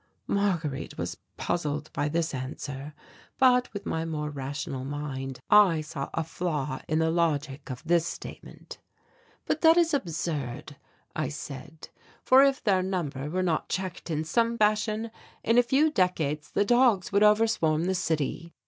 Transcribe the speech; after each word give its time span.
Marguerite 0.25 0.97
was 0.97 1.17
puzzled 1.37 1.93
by 1.93 2.09
this 2.09 2.33
answer, 2.33 2.95
but 3.37 3.71
with 3.71 3.85
my 3.85 4.03
more 4.03 4.31
rational 4.31 4.83
mind 4.83 5.39
I 5.51 5.81
saw 5.81 6.09
a 6.15 6.23
flaw 6.23 6.81
in 6.87 6.97
the 6.97 7.11
logic 7.11 7.69
of 7.69 7.83
this 7.85 8.07
statement. 8.07 8.79
"But 9.45 9.61
that 9.61 9.77
is 9.77 9.93
absurd," 9.93 10.75
I 11.15 11.29
said, 11.29 11.89
"for 12.23 12.41
if 12.43 12.63
their 12.63 12.81
number 12.81 13.29
were 13.29 13.43
not 13.43 13.69
checked 13.69 14.09
in 14.09 14.23
some 14.23 14.57
fashion, 14.57 15.11
in 15.43 15.59
a 15.59 15.61
few 15.61 15.91
decades 15.91 16.49
the 16.49 16.65
dogs 16.65 17.11
would 17.11 17.21
overswarm 17.21 17.85
the 17.85 17.93
city." 17.93 18.55